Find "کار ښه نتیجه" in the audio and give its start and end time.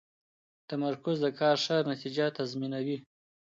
1.39-2.25